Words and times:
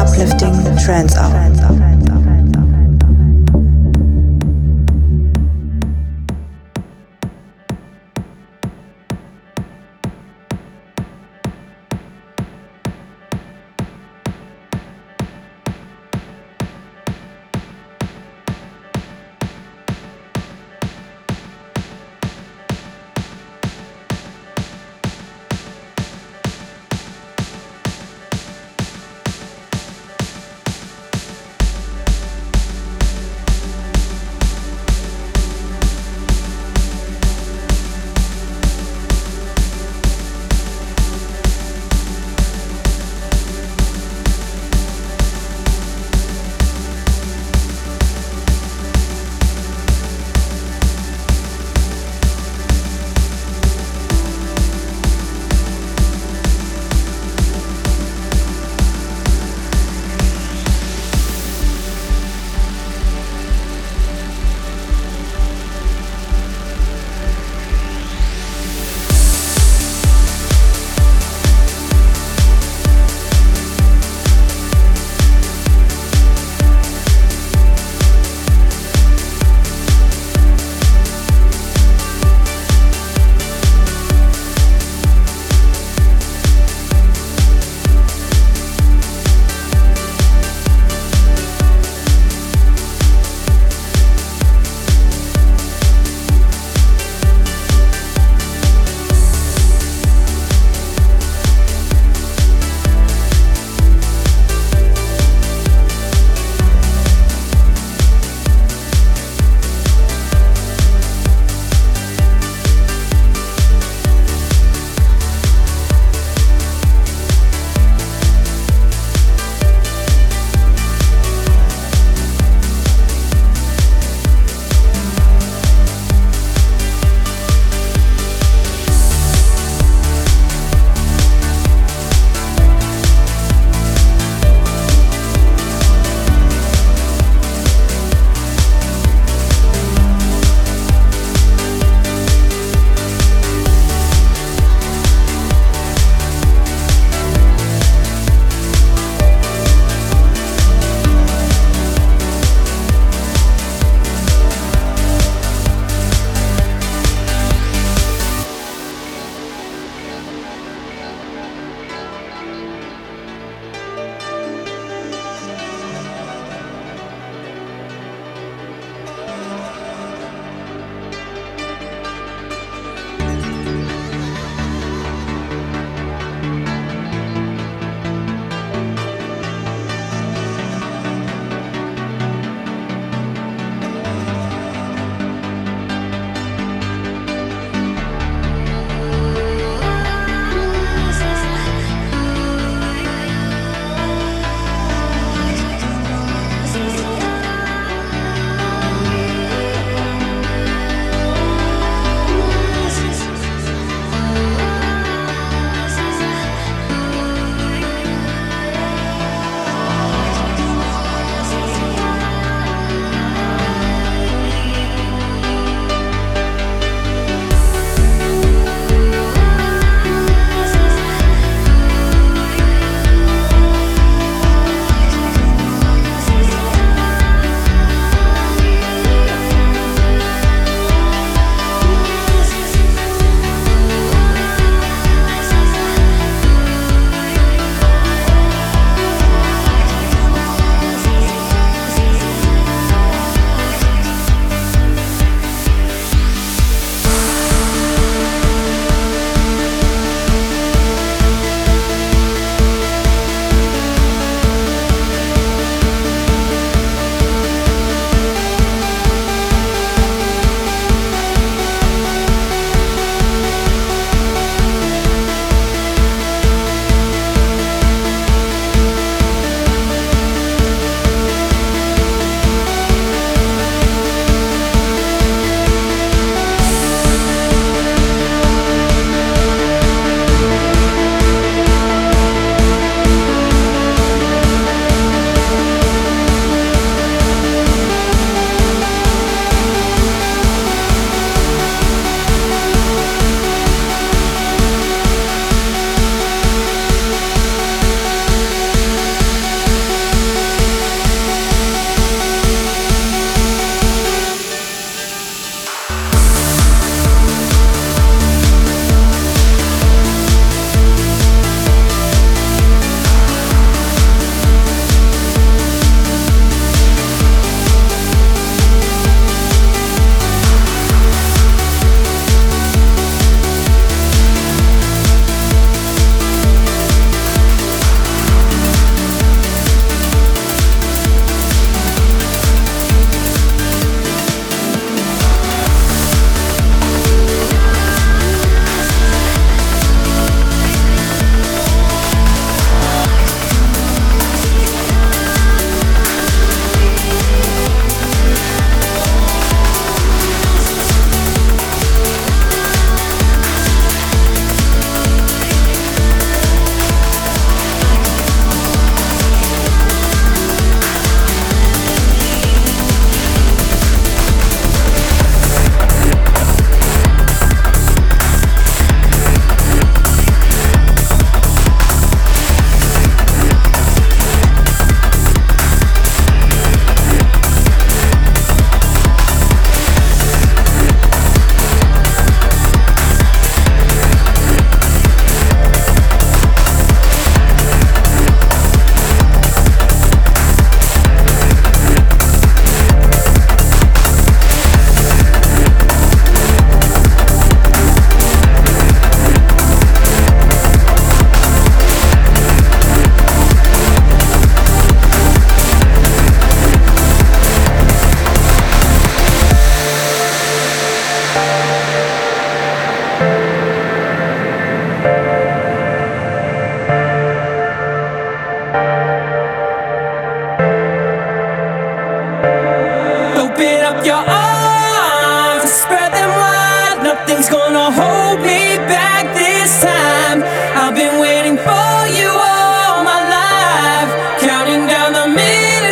uplifting 0.00 0.54
trance 0.78 1.14
hour. 1.14 1.89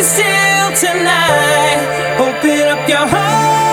Minutes 0.09 0.81
till 0.81 0.91
tonight. 0.91 2.17
Open 2.19 2.67
up 2.67 2.87
your 2.87 3.07
heart, 3.07 3.68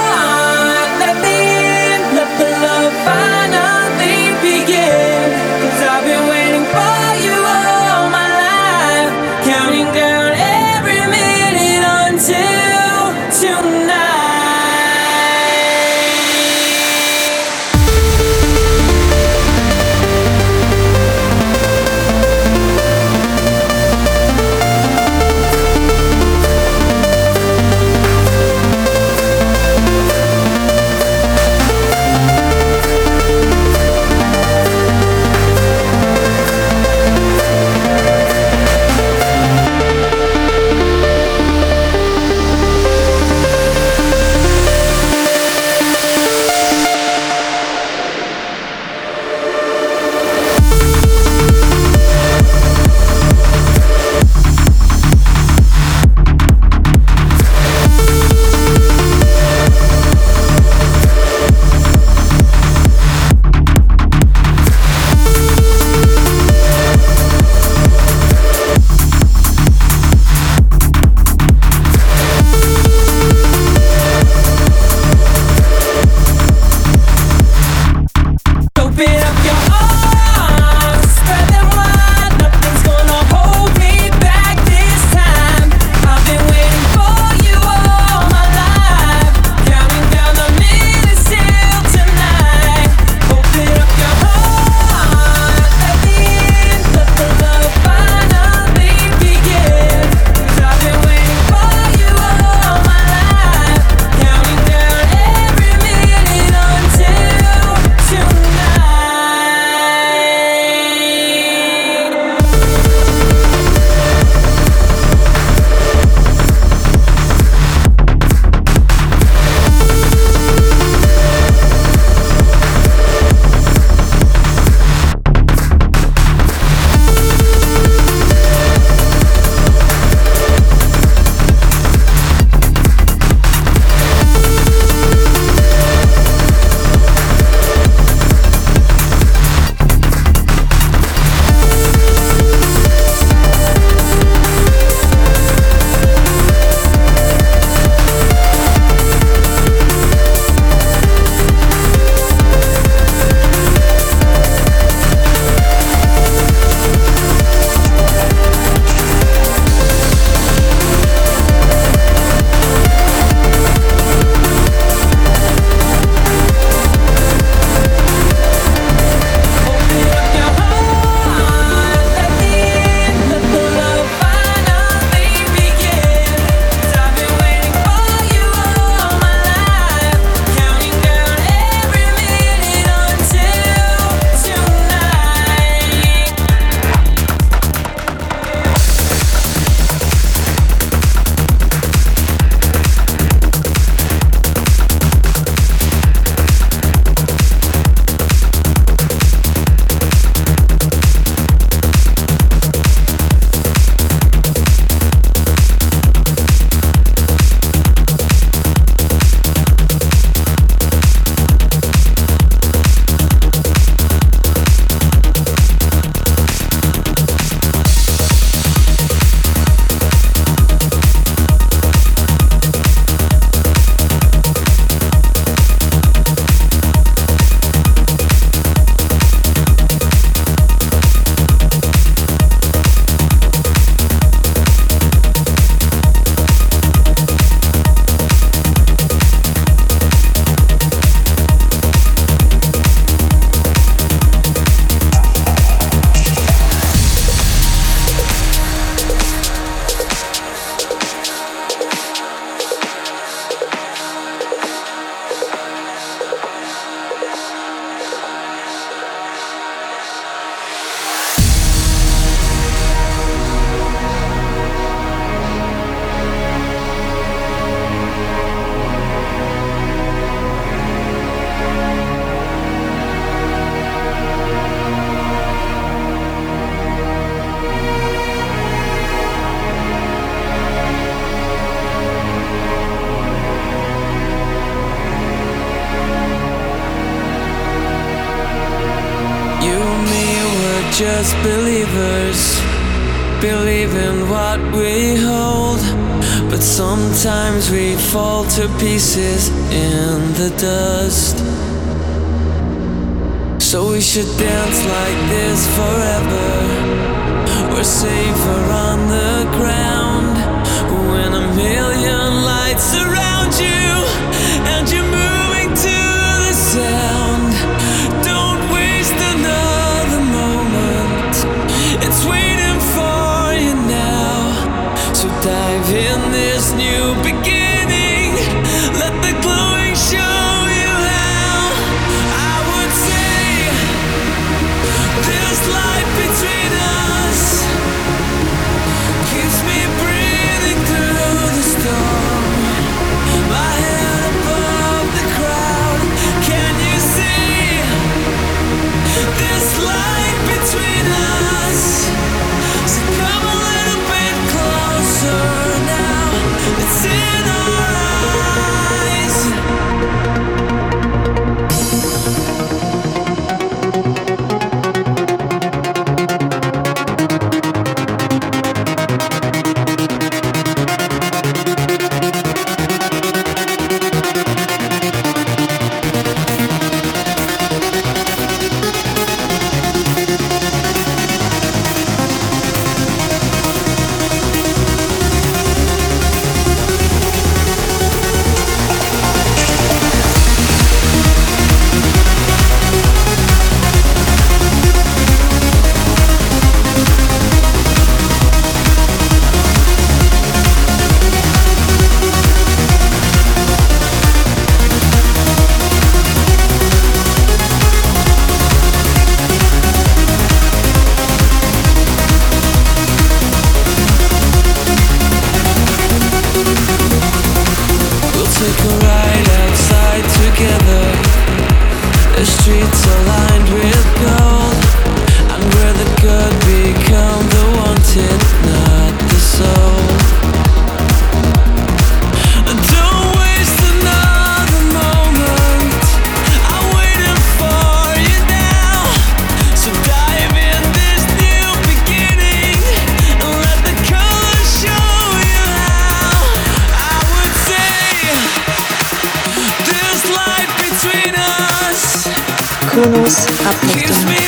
Keeps 452.97 453.47
Uplifting 453.61 454.25
me 454.25 454.47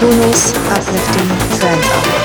Kuno's 0.00 0.54
uplifting 0.72 1.28
trance 1.58 2.19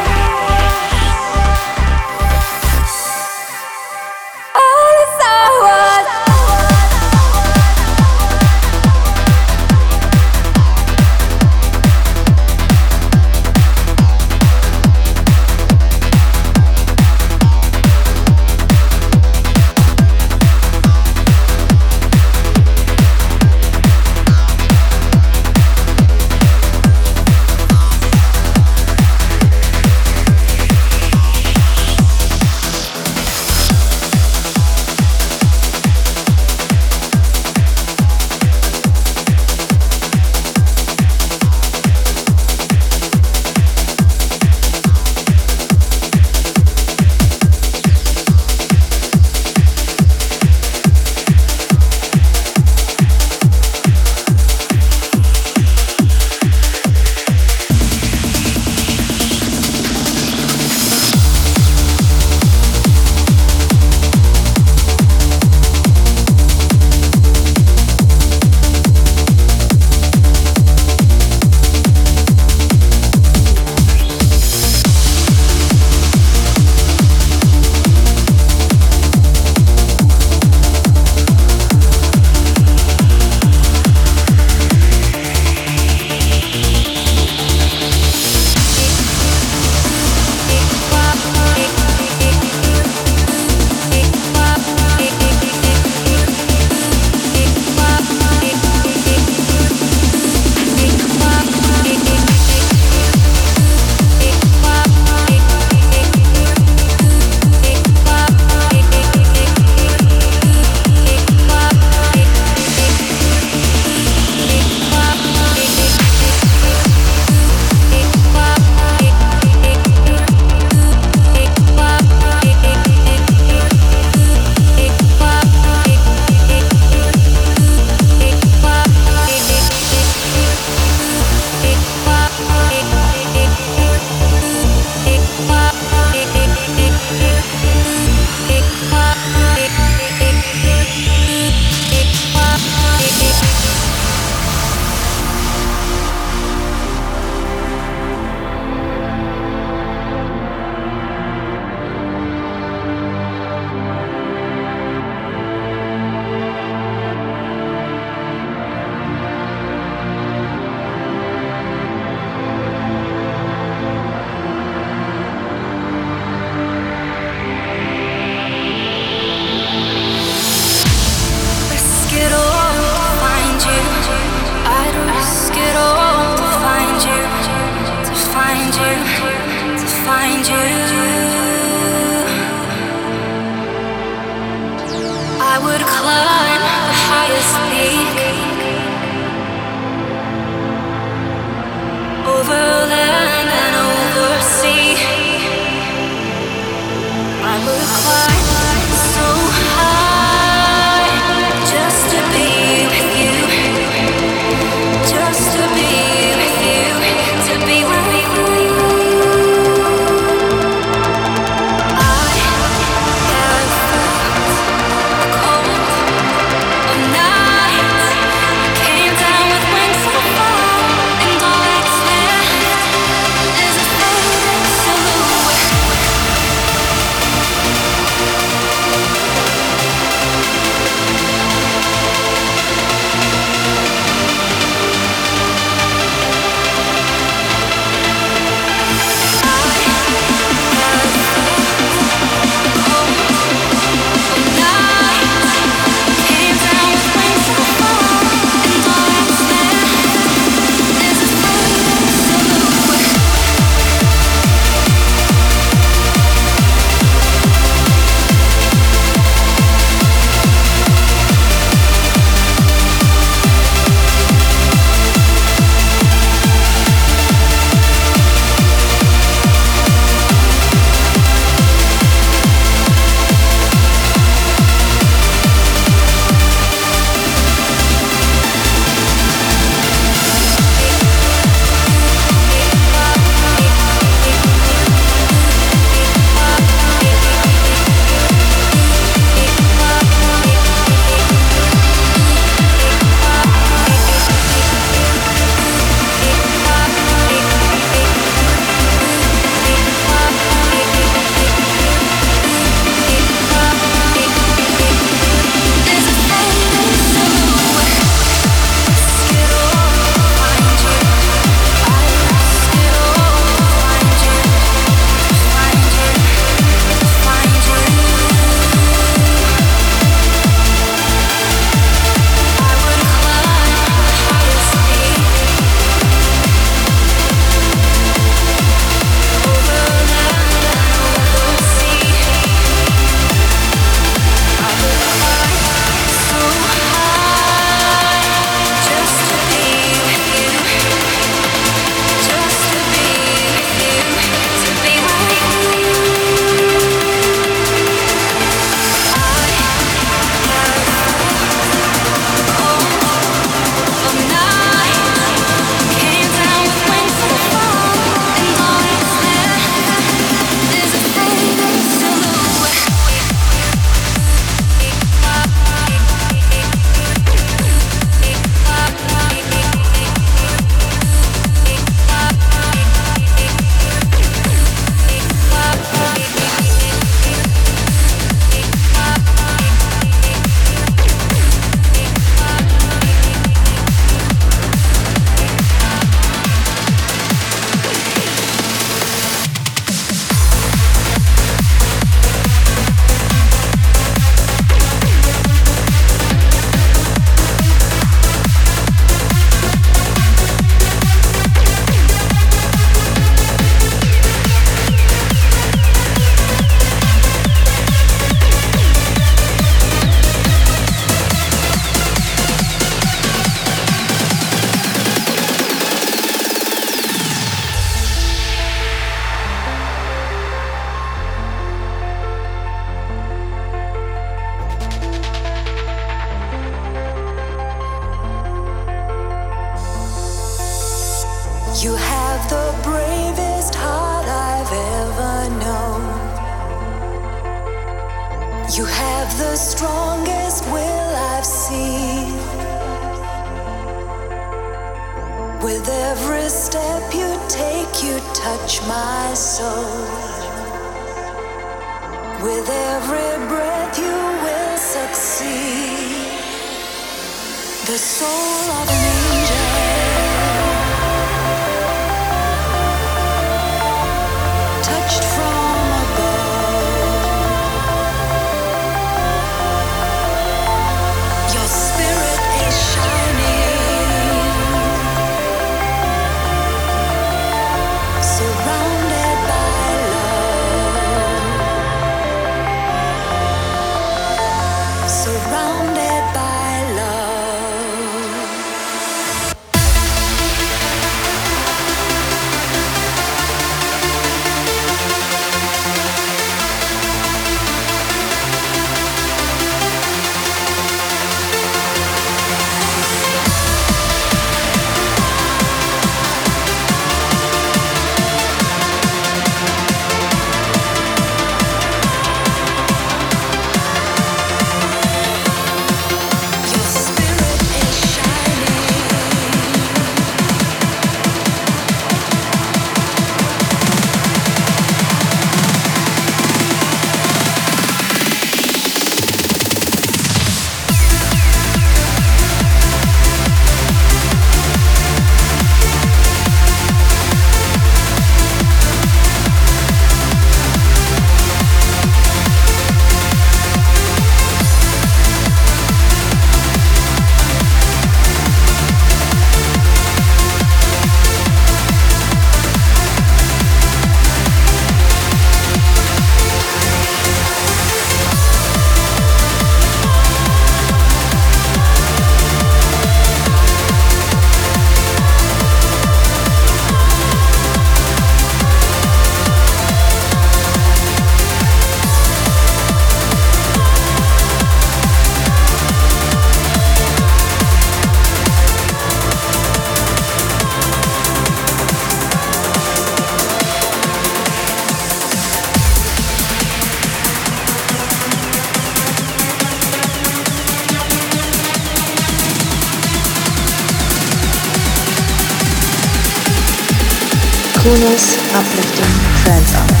Kunos 597.83 598.37
uplifting 598.53 599.13
trance 599.43 600.00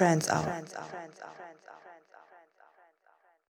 Trance 0.00 0.30
Hour. 0.30 0.59